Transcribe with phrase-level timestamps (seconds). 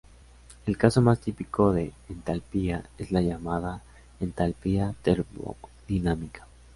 [0.65, 3.83] El caso más típico de entalpía es la llamada
[4.19, 6.47] entalpía termodinámica.